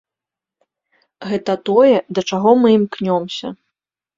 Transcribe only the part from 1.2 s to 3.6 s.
Гэта тое, да чаго мы імкнёмся.